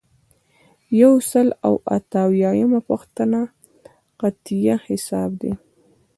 [1.01, 3.39] یو سل او اته اویایمه پوښتنه
[4.21, 5.51] قطعیه حساب دی.